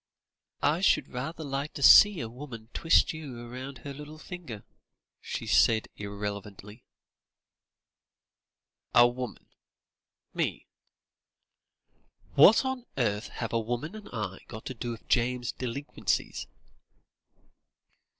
[0.63, 4.63] "I should rather like to see a woman twist you round her little finger,"
[5.21, 6.83] she said irrelevantly.
[8.95, 9.45] "A woman
[10.33, 10.65] me?
[12.33, 16.47] What on earth have a woman and I got to do with James's delinquencies?"